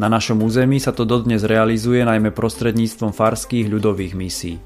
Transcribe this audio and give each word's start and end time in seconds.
na 0.00 0.08
našom 0.08 0.40
území 0.40 0.80
sa 0.80 0.96
to 0.96 1.04
dodnes 1.04 1.44
realizuje 1.44 2.00
najmä 2.00 2.32
prostredníctvom 2.32 3.12
farských 3.12 3.68
ľudových 3.68 4.14
misí. 4.16 4.56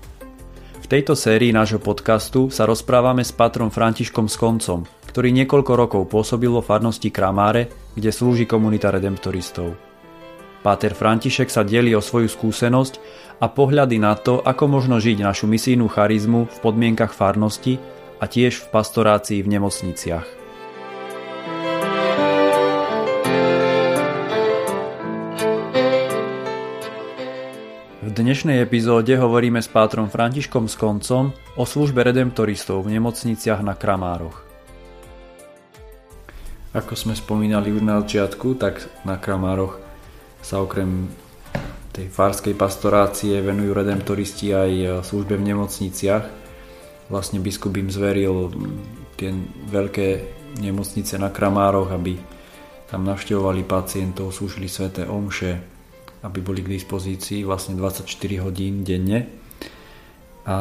V 0.83 0.87
tejto 0.87 1.19
sérii 1.19 1.51
nášho 1.51 1.83
podcastu 1.83 2.47
sa 2.47 2.63
rozprávame 2.63 3.27
s 3.27 3.35
patrom 3.35 3.75
Františkom 3.75 4.31
Skoncom, 4.31 4.87
ktorý 5.11 5.35
niekoľko 5.35 5.73
rokov 5.75 6.03
pôsobil 6.07 6.47
vo 6.47 6.63
farnosti 6.63 7.11
Kramáre, 7.11 7.67
kde 7.99 8.15
slúži 8.15 8.47
komunita 8.47 8.95
redemptoristov. 8.95 9.75
Páter 10.63 10.95
František 10.95 11.51
sa 11.51 11.67
delí 11.67 11.91
o 11.95 12.03
svoju 12.03 12.31
skúsenosť 12.31 12.95
a 13.43 13.51
pohľady 13.51 13.99
na 13.99 14.15
to, 14.15 14.39
ako 14.39 14.71
možno 14.71 15.03
žiť 15.03 15.27
našu 15.27 15.51
misijnú 15.51 15.91
charizmu 15.91 16.47
v 16.47 16.57
podmienkach 16.63 17.11
farnosti 17.11 17.83
a 18.23 18.31
tiež 18.31 18.63
v 18.63 18.67
pastorácii 18.71 19.43
v 19.43 19.59
nemocniciach. 19.59 20.46
Dnešnej 28.17 28.65
epizóde 28.65 29.13
hovoríme 29.13 29.61
s 29.61 29.69
pátrom 29.69 30.09
Františkom 30.09 30.73
Skoncom 30.73 31.37
o 31.61 31.69
službe 31.69 32.01
redemptoristov 32.01 32.81
v 32.89 32.97
nemocniciach 32.97 33.61
na 33.61 33.77
Kramároch. 33.77 34.41
Ako 36.73 36.97
sme 36.97 37.13
spomínali 37.13 37.77
už 37.77 37.85
na 37.85 38.01
začiatku, 38.01 38.57
tak 38.57 38.89
na 39.05 39.21
Kramároch 39.21 39.77
sa 40.41 40.65
okrem 40.65 41.13
tej 41.93 42.09
farskej 42.09 42.57
pastorácie 42.57 43.37
venujú 43.45 43.77
redemptoristi 43.77 44.49
aj 44.49 45.05
službe 45.05 45.37
v 45.37 45.53
nemocniciach. 45.53 46.25
Vlastne 47.13 47.45
biskup 47.45 47.77
im 47.77 47.93
zveril 47.93 48.49
tie 49.21 49.37
veľké 49.69 50.09
nemocnice 50.65 51.21
na 51.21 51.29
Kramároch, 51.29 51.93
aby 51.93 52.17
tam 52.89 53.05
navštevovali 53.05 53.61
pacientov, 53.69 54.33
slúžili 54.33 54.73
sveté 54.73 55.05
omše, 55.05 55.76
aby 56.23 56.39
boli 56.41 56.61
k 56.65 56.73
dispozícii 56.77 57.45
vlastne 57.45 57.77
24 57.77 58.09
hodín 58.41 58.87
denne. 58.87 59.29
A 60.47 60.57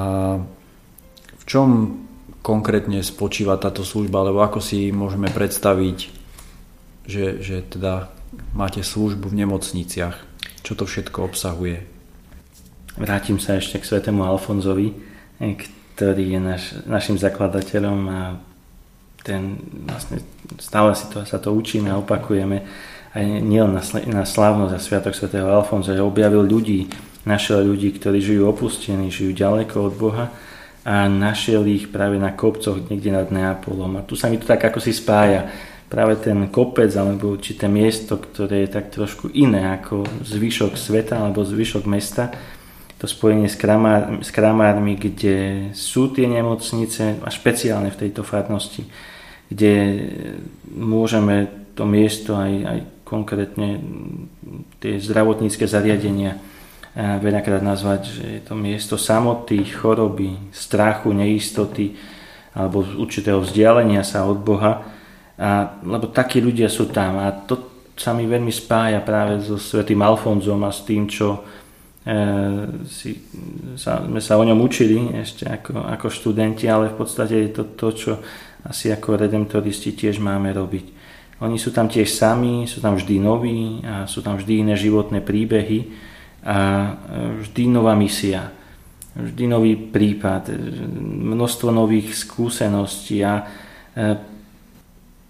v 1.35 1.43
čom 1.45 1.67
konkrétne 2.41 3.01
spočíva 3.01 3.57
táto 3.57 3.81
služba, 3.81 4.21
alebo 4.21 4.41
ako 4.41 4.59
si 4.61 4.89
môžeme 4.93 5.29
predstaviť, 5.29 5.97
že, 7.05 7.41
že 7.41 7.61
teda 7.65 8.09
máte 8.53 8.81
službu 8.81 9.29
v 9.29 9.45
nemocniciach, 9.45 10.15
čo 10.65 10.73
to 10.73 10.89
všetko 10.89 11.25
obsahuje? 11.25 11.85
Vrátim 12.97 13.37
sa 13.37 13.59
ešte 13.59 13.81
k 13.81 13.89
svetému 13.89 14.23
Alfonzovi, 14.25 14.93
ktorý 15.95 16.37
je 16.37 16.39
naš, 16.39 16.63
našim 16.87 17.19
zakladateľom 17.19 17.99
a 18.09 18.21
ten 19.25 19.57
vlastne 19.89 20.21
stále 20.61 20.93
si 20.93 21.09
to, 21.09 21.25
sa 21.25 21.41
to 21.41 21.49
učíme 21.49 21.89
a 21.89 21.97
opakujeme 21.97 22.61
aj 23.15 23.23
nielen 23.23 23.79
na, 23.79 23.83
na 24.11 24.23
slávnosť 24.27 24.73
a 24.75 24.83
sviatok 24.83 25.15
svätého 25.15 25.47
Alfonza, 25.47 25.95
že 25.95 26.03
objavil 26.03 26.43
ľudí, 26.43 26.91
našiel 27.23 27.63
ľudí, 27.63 27.95
ktorí 27.95 28.19
žijú 28.19 28.51
opustení, 28.51 29.07
žijú 29.07 29.31
ďaleko 29.31 29.75
od 29.87 29.93
Boha 29.95 30.25
a 30.83 31.07
našiel 31.07 31.63
ich 31.65 31.89
práve 31.89 32.19
na 32.19 32.35
kopcoch 32.35 32.77
niekde 32.91 33.15
nad 33.15 33.31
Neapolom. 33.31 33.97
A 33.97 34.05
tu 34.05 34.19
sa 34.19 34.27
mi 34.27 34.35
to 34.37 34.45
tak 34.45 34.67
ako 34.67 34.83
si 34.83 34.91
spája 34.91 35.47
práve 35.87 36.19
ten 36.19 36.51
kopec 36.51 36.91
alebo 36.93 37.39
určité 37.39 37.71
miesto, 37.71 38.19
ktoré 38.19 38.67
je 38.67 38.75
tak 38.75 38.91
trošku 38.91 39.31
iné 39.31 39.73
ako 39.79 40.03
zvyšok 40.27 40.75
sveta 40.75 41.23
alebo 41.23 41.47
zvyšok 41.47 41.87
mesta, 41.87 42.35
to 42.99 43.07
spojenie 43.07 43.47
s, 43.47 43.55
kramár, 43.55 44.23
s 44.23 44.31
kramármi, 44.31 44.95
kde 44.99 45.69
sú 45.75 46.11
tie 46.11 46.27
nemocnice 46.27 47.19
a 47.23 47.29
špeciálne 47.31 47.91
v 47.91 47.99
tejto 48.07 48.23
farnosti, 48.23 48.87
kde 49.51 49.73
môžeme 50.67 51.47
to 51.75 51.83
miesto 51.83 52.39
aj, 52.39 52.53
aj 52.65 52.79
konkrétne 53.05 53.79
tie 54.81 54.97
zdravotnícke 54.97 55.69
zariadenia 55.69 56.41
veľakrát 56.95 57.59
nazvať, 57.59 58.01
že 58.07 58.25
je 58.39 58.41
to 58.41 58.55
miesto 58.55 58.95
samoty, 58.95 59.67
choroby, 59.67 60.51
strachu, 60.55 61.11
neistoty 61.11 61.93
alebo 62.55 62.81
určitého 62.81 63.43
vzdialenia 63.43 63.99
sa 64.01 64.23
od 64.23 64.39
Boha. 64.39 64.79
A, 65.35 65.75
lebo 65.83 66.07
takí 66.07 66.39
ľudia 66.39 66.71
sú 66.71 66.87
tam 66.87 67.19
a 67.19 67.27
to 67.35 67.75
sa 67.99 68.15
mi 68.15 68.23
veľmi 68.23 68.51
spája 68.51 69.03
práve 69.03 69.43
so 69.43 69.59
svetým 69.59 69.99
Alfonzom 69.99 70.63
a 70.63 70.71
s 70.71 70.87
tým, 70.87 71.03
čo 71.11 71.43
e, 72.07 72.19
si, 72.87 73.19
sa, 73.75 73.99
sme 73.99 74.23
sa 74.23 74.39
o 74.39 74.47
ňom 74.47 74.55
učili 74.63 75.11
ešte 75.19 75.43
ako, 75.43 75.83
ako 75.91 76.07
študenti, 76.07 76.71
ale 76.71 76.91
v 76.91 77.03
podstate 77.03 77.35
je 77.43 77.51
to 77.51 77.63
to, 77.75 77.87
čo 77.91 78.11
asi 78.63 78.95
ako 78.95 79.19
redemptoristi 79.19 79.91
tiež 79.91 80.23
máme 80.23 80.55
robiť. 80.55 81.04
Oni 81.43 81.59
sú 81.59 81.75
tam 81.75 81.91
tiež 81.91 82.07
sami, 82.07 82.63
sú 82.63 82.79
tam 82.79 82.95
vždy 82.95 83.15
noví 83.19 83.83
a 83.83 84.07
sú 84.07 84.23
tam 84.23 84.39
vždy 84.39 84.63
iné 84.63 84.75
životné 84.79 85.19
príbehy 85.19 85.91
a 86.47 86.57
e, 86.57 86.91
vždy 87.43 87.63
nová 87.67 87.91
misia, 87.91 88.53
vždy 89.19 89.43
nový 89.43 89.75
prípad, 89.75 90.43
e, 90.47 90.55
množstvo 91.35 91.75
nových 91.75 92.15
skúseností 92.15 93.19
a 93.19 93.43
e, 93.43 93.43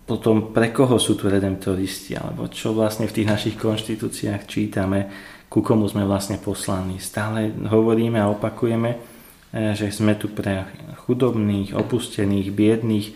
potom 0.05 0.53
pre 0.53 0.69
koho 0.69 1.01
sú 1.01 1.17
tu 1.17 1.25
redemptoristi, 1.25 2.13
alebo 2.13 2.53
čo 2.53 2.77
vlastne 2.77 3.09
v 3.09 3.15
tých 3.17 3.25
našich 3.31 3.55
konštitúciách 3.57 4.45
čítame, 4.45 5.09
ku 5.49 5.65
komu 5.65 5.89
sme 5.89 6.05
vlastne 6.05 6.37
poslaní. 6.37 7.01
Stále 7.01 7.49
hovoríme 7.49 8.21
a 8.21 8.29
opakujeme, 8.29 9.01
že 9.49 9.89
sme 9.89 10.13
tu 10.13 10.29
pre 10.29 10.69
chudobných, 11.09 11.73
opustených, 11.73 12.53
biedných, 12.53 13.07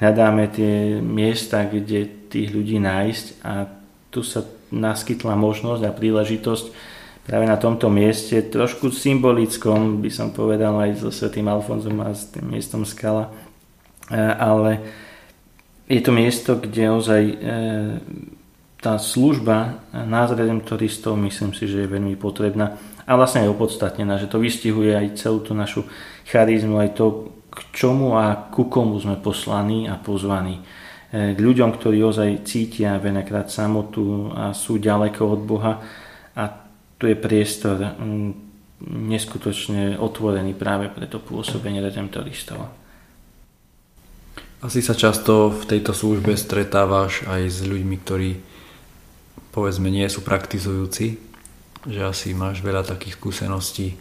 hľadáme 0.00 0.50
tie 0.52 0.98
miesta, 1.00 1.64
kde 1.64 2.28
tých 2.28 2.52
ľudí 2.52 2.82
nájsť 2.82 3.26
a 3.46 3.70
tu 4.10 4.20
sa 4.20 4.44
naskytla 4.72 5.38
možnosť 5.38 5.82
a 5.86 5.94
príležitosť 5.94 6.66
práve 7.26 7.44
na 7.46 7.58
tomto 7.58 7.90
mieste, 7.90 8.38
trošku 8.38 8.94
symbolickom, 8.94 9.98
by 9.98 10.10
som 10.14 10.30
povedal 10.30 10.78
aj 10.78 11.02
so 11.02 11.10
Svetým 11.10 11.50
Alfonzom 11.50 11.98
a 12.02 12.14
s 12.14 12.30
tým 12.30 12.54
miestom 12.54 12.86
Skala, 12.86 13.34
e, 14.06 14.18
ale 14.18 14.70
je 15.90 16.00
to 16.02 16.14
miesto, 16.14 16.54
kde 16.54 16.84
ozaj 16.90 17.22
e, 17.26 17.36
tá 18.78 18.94
služba 19.02 19.82
nás 19.90 20.30
redemptoristov 20.30 21.18
myslím 21.18 21.50
si, 21.50 21.66
že 21.66 21.86
je 21.86 21.92
veľmi 21.92 22.14
potrebná 22.14 22.78
a 23.06 23.14
vlastne 23.14 23.46
aj 23.46 23.54
opodstatnená, 23.54 24.18
že 24.18 24.30
to 24.30 24.42
vystihuje 24.42 24.94
aj 24.94 25.18
celú 25.18 25.38
tú 25.42 25.54
našu 25.54 25.86
charizmu, 26.26 26.82
aj 26.82 26.98
to, 26.98 27.34
k 27.56 27.58
čomu 27.72 28.20
a 28.20 28.52
ku 28.52 28.68
komu 28.68 29.00
sme 29.00 29.16
poslaní 29.16 29.88
a 29.88 29.96
pozvaní. 29.96 30.60
E, 31.08 31.32
k 31.32 31.38
ľuďom, 31.40 31.72
ktorí 31.72 32.04
ozaj 32.04 32.44
cítia 32.44 33.00
veľakrát 33.00 33.48
samotu 33.48 34.28
a 34.36 34.52
sú 34.52 34.76
ďaleko 34.76 35.22
od 35.24 35.40
Boha 35.40 35.72
a 36.36 36.42
tu 37.00 37.08
je 37.08 37.16
priestor 37.16 37.80
neskutočne 38.84 39.96
otvorený 39.96 40.52
práve 40.52 40.92
pre 40.92 41.08
to 41.08 41.16
pôsobenie 41.16 41.80
redemptoristov. 41.80 42.68
Asi 44.60 44.80
sa 44.84 44.92
často 44.92 45.52
v 45.52 45.64
tejto 45.64 45.96
službe 45.96 46.36
stretávaš 46.36 47.24
aj 47.28 47.42
s 47.48 47.58
ľuďmi, 47.64 47.96
ktorí 48.04 48.30
povedzme 49.52 49.88
nie 49.88 50.04
sú 50.12 50.20
praktizujúci, 50.20 51.16
že 51.88 52.00
asi 52.04 52.36
máš 52.36 52.60
veľa 52.60 52.84
takých 52.84 53.16
skúseností. 53.16 53.96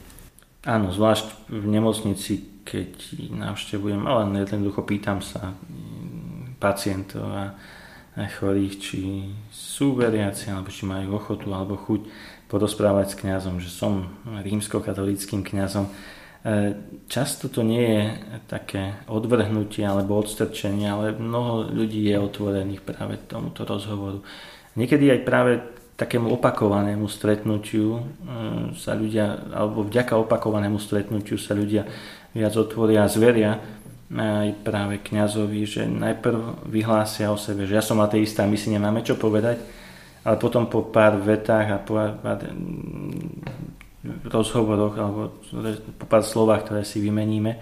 Áno, 0.65 0.89
zvlášť 0.89 1.53
v 1.53 1.65
nemocnici 1.69 2.55
keď 2.65 2.91
navštevujem, 3.29 4.09
ale 4.09 4.41
jednoducho 4.41 4.81
pýtam 4.81 5.21
sa 5.21 5.53
mm, 5.53 6.57
pacientov 6.57 7.29
a, 7.29 7.53
chorých, 8.15 8.73
či 8.79 8.99
sú 9.51 9.99
veriaci, 9.99 10.47
alebo 10.47 10.71
či 10.71 10.87
majú 10.87 11.19
ochotu 11.19 11.51
alebo 11.51 11.75
chuť 11.75 12.07
porozprávať 12.47 13.11
s 13.11 13.19
kňazom, 13.19 13.59
že 13.59 13.67
som 13.67 14.07
rímskokatolickým 14.23 15.43
kňazom. 15.43 15.91
E, 15.91 15.91
často 17.11 17.51
to 17.51 17.59
nie 17.59 17.83
je 17.83 18.03
také 18.47 19.03
odvrhnutie 19.11 19.83
alebo 19.83 20.15
odstrčenie, 20.15 20.87
ale 20.87 21.11
mnoho 21.11 21.67
ľudí 21.75 22.07
je 22.07 22.15
otvorených 22.15 22.87
práve 22.87 23.19
tomuto 23.27 23.67
rozhovoru. 23.67 24.23
Niekedy 24.79 25.11
aj 25.11 25.27
práve 25.27 25.59
takému 25.95 26.27
opakovanému 26.35 27.07
stretnutiu 27.07 27.99
e, 27.99 28.01
sa 28.75 28.95
ľudia, 28.95 29.51
alebo 29.55 29.87
vďaka 29.87 30.19
opakovanému 30.19 30.75
stretnutiu 30.79 31.39
sa 31.39 31.55
ľudia 31.55 31.87
viac 32.35 32.53
otvoria 32.59 33.07
a 33.07 33.11
zveria 33.11 33.59
aj 34.11 34.61
práve 34.61 35.01
kňazovi, 35.01 35.65
že 35.65 35.81
najprv 35.89 36.69
vyhlásia 36.69 37.33
o 37.33 37.39
sebe, 37.41 37.65
že 37.65 37.73
ja 37.73 37.81
som 37.81 37.97
ateista 38.03 38.45
my 38.45 38.53
si 38.53 38.69
nemáme 38.69 39.01
čo 39.01 39.17
povedať, 39.17 39.57
ale 40.21 40.35
potom 40.37 40.69
po 40.69 40.85
pár 40.93 41.17
vetách 41.17 41.67
a 41.73 41.77
po 41.81 41.97
pár 41.97 42.45
rozhovoroch 44.29 44.93
alebo 44.93 45.21
po 45.97 46.05
pár 46.05 46.21
slovách, 46.21 46.69
ktoré 46.69 46.81
si 46.85 47.01
vymeníme, 47.01 47.57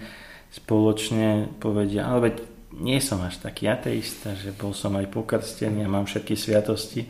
spoločne 0.52 1.56
povedia, 1.56 2.04
ale 2.04 2.30
veď 2.30 2.36
nie 2.74 2.98
som 2.98 3.22
až 3.22 3.38
taký 3.40 3.70
ateista, 3.70 4.34
že 4.34 4.50
bol 4.52 4.74
som 4.74 4.92
aj 4.98 5.06
pokrstený 5.08 5.86
a 5.86 5.92
mám 5.92 6.04
všetky 6.04 6.34
sviatosti. 6.34 7.06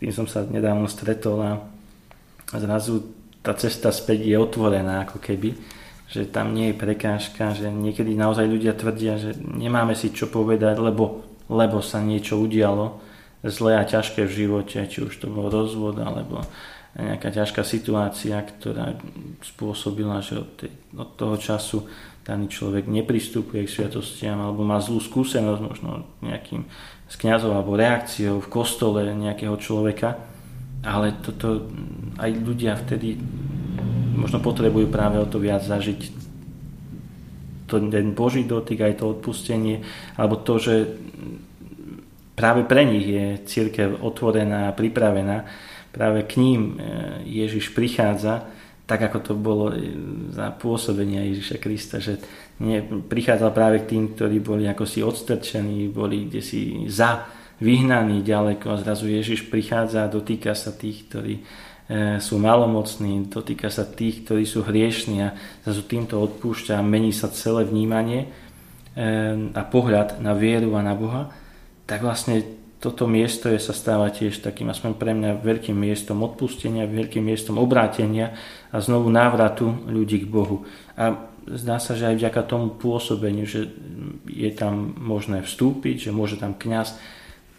Tým 0.00 0.12
som 0.16 0.24
sa 0.24 0.48
nedávno 0.48 0.88
stretol 0.88 1.38
a 1.44 1.60
zrazu 2.56 3.04
tá 3.44 3.52
cesta 3.52 3.92
späť 3.92 4.24
je 4.24 4.36
otvorená 4.36 5.04
ako 5.04 5.20
keby, 5.20 5.52
že 6.10 6.26
tam 6.26 6.56
nie 6.56 6.72
je 6.72 6.80
prekážka, 6.80 7.52
že 7.52 7.68
niekedy 7.68 8.16
naozaj 8.16 8.48
ľudia 8.48 8.74
tvrdia, 8.74 9.20
že 9.20 9.36
nemáme 9.38 9.92
si 9.92 10.10
čo 10.10 10.26
povedať, 10.26 10.80
lebo, 10.80 11.24
lebo 11.52 11.78
sa 11.84 12.00
niečo 12.00 12.40
udialo 12.40 12.98
zlé 13.44 13.80
a 13.80 13.88
ťažké 13.88 14.28
v 14.28 14.36
živote, 14.44 14.84
či 14.84 15.04
už 15.04 15.16
to 15.16 15.28
bol 15.32 15.48
rozvod 15.48 15.96
alebo 16.00 16.44
nejaká 16.98 17.30
ťažká 17.30 17.62
situácia, 17.62 18.42
ktorá 18.42 18.98
spôsobila, 19.46 20.18
že 20.22 20.42
od, 20.42 20.50
tej, 20.58 20.70
od 20.98 21.10
toho 21.14 21.36
času 21.38 21.86
daný 22.26 22.50
človek 22.50 22.90
nepristupuje 22.90 23.64
k 23.64 23.70
sviatostiam 23.70 24.42
alebo 24.42 24.66
má 24.66 24.82
zlú 24.82 24.98
skúsenosť 24.98 25.60
možno 25.62 26.06
nejakým 26.22 26.66
s 27.10 27.14
kniazom 27.18 27.54
alebo 27.54 27.74
reakciou 27.74 28.38
v 28.38 28.50
kostole 28.50 29.02
nejakého 29.10 29.54
človeka. 29.58 30.18
Ale 30.80 31.18
toto 31.20 31.70
aj 32.16 32.30
ľudia 32.40 32.78
vtedy 32.78 33.18
možno 34.16 34.38
potrebujú 34.40 34.88
práve 34.88 35.18
o 35.18 35.26
to 35.26 35.42
viac 35.42 35.60
zažiť 35.60 36.20
ten 37.70 38.10
Boží 38.18 38.42
dotyk, 38.42 38.82
aj 38.82 38.98
to 38.98 39.14
odpustenie, 39.14 39.86
alebo 40.18 40.42
to, 40.42 40.58
že 40.58 40.74
práve 42.34 42.66
pre 42.66 42.82
nich 42.82 43.06
je 43.06 43.38
církev 43.46 44.02
otvorená 44.02 44.66
a 44.66 44.74
pripravená 44.74 45.46
práve 45.90 46.22
k 46.26 46.38
ním 46.38 46.78
e, 46.78 47.26
Ježiš 47.26 47.74
prichádza, 47.74 48.46
tak 48.86 49.06
ako 49.06 49.18
to 49.22 49.32
bolo 49.38 49.70
e, 49.70 49.90
za 50.34 50.50
pôsobenia 50.54 51.26
Ježiša 51.30 51.56
Krista, 51.58 51.96
že 51.98 52.18
nie, 52.62 52.82
prichádzal 52.82 53.50
práve 53.54 53.82
k 53.84 53.94
tým, 53.96 54.14
ktorí 54.14 54.42
boli 54.42 54.66
ako 54.66 54.84
si 54.86 55.02
odstrčení, 55.02 55.90
boli 55.90 56.30
kde 56.30 56.40
si 56.42 56.86
za, 56.90 57.26
vyhnaní 57.60 58.24
ďaleko 58.24 58.72
a 58.72 58.80
zrazu 58.80 59.12
Ježiš 59.12 59.52
prichádza 59.52 60.08
a 60.08 60.12
dotýka 60.12 60.56
sa 60.56 60.72
tých, 60.72 61.10
ktorí 61.10 61.34
e, 61.36 61.42
sú 62.22 62.40
malomocní, 62.40 63.28
dotýka 63.28 63.68
sa 63.68 63.84
tých, 63.84 64.24
ktorí 64.24 64.48
sú 64.48 64.64
hriešní 64.64 65.16
a 65.22 65.34
zrazu 65.66 65.82
týmto 65.84 66.18
odpúšťa 66.18 66.80
a 66.80 66.86
mení 66.86 67.12
sa 67.12 67.28
celé 67.28 67.66
vnímanie 67.66 68.30
a 69.54 69.62
pohľad 69.70 70.18
na 70.18 70.34
vieru 70.34 70.74
a 70.74 70.82
na 70.82 70.98
Boha, 70.98 71.30
tak 71.86 72.02
vlastne 72.02 72.59
toto 72.80 73.04
miesto 73.04 73.52
je, 73.52 73.60
sa 73.60 73.76
stáva 73.76 74.08
tiež 74.08 74.40
takým, 74.40 74.72
aspoň 74.72 74.96
pre 74.96 75.12
mňa, 75.12 75.44
veľkým 75.44 75.76
miestom 75.76 76.24
odpustenia, 76.24 76.88
veľkým 76.88 77.20
miestom 77.20 77.60
obrátenia 77.60 78.32
a 78.72 78.80
znovu 78.80 79.12
návratu 79.12 79.84
ľudí 79.84 80.24
k 80.24 80.30
Bohu. 80.32 80.64
A 80.96 81.28
zdá 81.44 81.76
sa, 81.76 81.92
že 81.92 82.08
aj 82.08 82.16
vďaka 82.16 82.40
tomu 82.48 82.72
pôsobeniu, 82.72 83.44
že 83.44 83.68
je 84.24 84.50
tam 84.56 84.96
možné 84.96 85.44
vstúpiť, 85.44 86.08
že 86.08 86.16
môže 86.16 86.40
tam 86.40 86.56
kňaz 86.56 86.96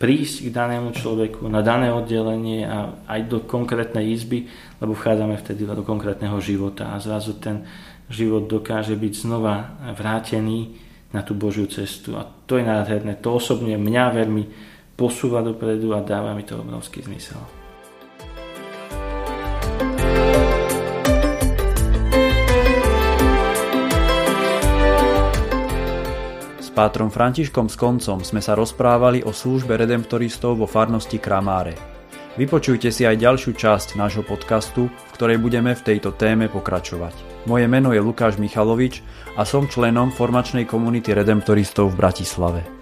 prísť 0.01 0.50
k 0.50 0.56
danému 0.57 0.97
človeku 0.97 1.45
na 1.45 1.62
dané 1.62 1.94
oddelenie 1.94 2.65
a 2.65 2.97
aj 3.06 3.21
do 3.29 3.38
konkrétnej 3.45 4.09
izby, 4.09 4.50
lebo 4.81 4.97
vchádzame 4.97 5.38
vtedy 5.38 5.69
do 5.69 5.85
konkrétneho 5.85 6.41
života 6.41 6.89
a 6.89 6.97
zrazu 6.97 7.38
ten 7.38 7.69
život 8.09 8.50
dokáže 8.50 8.97
byť 8.97 9.13
znova 9.13 9.77
vrátený 9.94 10.81
na 11.13 11.21
tú 11.21 11.38
Božiu 11.38 11.69
cestu. 11.69 12.18
A 12.18 12.25
to 12.50 12.57
je 12.57 12.65
nádherné. 12.65 13.21
To 13.21 13.38
osobne 13.38 13.77
mňa 13.77 14.03
veľmi 14.18 14.44
posúva 15.01 15.42
dopredu 15.42 15.98
a 15.98 16.06
dáva 16.06 16.38
mi 16.38 16.45
to 16.45 16.62
obrovský 16.62 17.01
zmysel. 17.01 17.42
S 26.62 26.69
pátrom 26.69 27.09
Františkom 27.09 27.65
s 27.65 27.74
koncom 27.74 28.21
sme 28.21 28.45
sa 28.45 28.53
rozprávali 28.53 29.25
o 29.25 29.33
službe 29.33 29.74
redemptoristov 29.74 30.62
vo 30.62 30.69
farnosti 30.69 31.18
Kramáre. 31.18 31.74
Vypočujte 32.38 32.94
si 32.94 33.04
aj 33.04 33.19
ďalšiu 33.19 33.51
časť 33.57 34.00
nášho 34.00 34.24
podcastu, 34.24 34.88
v 34.88 35.12
ktorej 35.18 35.42
budeme 35.42 35.75
v 35.75 35.83
tejto 35.83 36.15
téme 36.15 36.47
pokračovať. 36.47 37.44
Moje 37.50 37.65
meno 37.68 37.92
je 37.92 38.00
Lukáš 38.00 38.39
Michalovič 38.39 39.04
a 39.36 39.44
som 39.44 39.68
členom 39.68 40.13
formačnej 40.13 40.63
komunity 40.63 41.12
redemptoristov 41.12 41.92
v 41.92 42.00
Bratislave. 42.00 42.81